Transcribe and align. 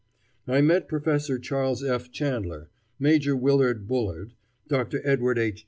I 0.47 0.61
met 0.61 0.87
Professor 0.87 1.37
Charles 1.37 1.83
F. 1.83 2.09
Chandler, 2.11 2.71
Major 2.97 3.35
Willard 3.35 3.87
Bullard, 3.87 4.33
Dr. 4.67 4.99
Edward 5.07 5.37
H. 5.37 5.59